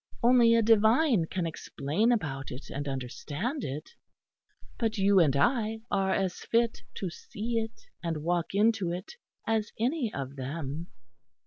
Only 0.23 0.55
a 0.55 0.63
divine 0.63 1.25
can 1.25 1.45
explain 1.45 2.11
about 2.11 2.49
it 2.49 2.71
and 2.71 2.87
understand 2.87 3.63
it, 3.63 3.91
but 4.79 4.97
you 4.97 5.19
and 5.19 5.35
I 5.35 5.81
are 5.91 6.09
as 6.11 6.39
fit 6.39 6.79
to 6.95 7.11
see 7.11 7.59
it 7.59 7.81
and 8.01 8.23
walk 8.23 8.55
into 8.55 8.91
it, 8.91 9.11
as 9.45 9.71
any 9.79 10.11
of 10.11 10.37
them." 10.37 10.87